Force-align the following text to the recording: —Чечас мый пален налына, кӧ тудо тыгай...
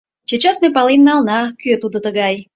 —Чечас 0.27 0.57
мый 0.61 0.71
пален 0.77 1.01
налына, 1.07 1.39
кӧ 1.61 1.71
тудо 1.81 1.97
тыгай... 2.05 2.35